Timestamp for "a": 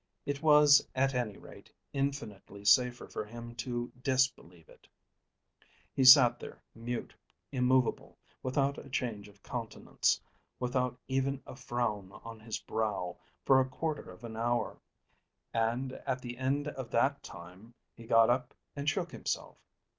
8.79-8.89, 11.45-11.55, 13.59-13.69